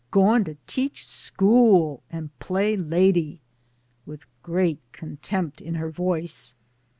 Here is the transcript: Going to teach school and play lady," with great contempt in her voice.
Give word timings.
Going 0.09 0.45
to 0.45 0.57
teach 0.65 1.05
school 1.05 2.01
and 2.09 2.31
play 2.39 2.75
lady," 2.75 3.39
with 4.03 4.25
great 4.41 4.79
contempt 4.91 5.61
in 5.61 5.75
her 5.75 5.91
voice. 5.91 6.55